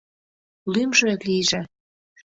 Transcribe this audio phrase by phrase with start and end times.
[0.73, 1.61] —Лӱмжӧ лийже...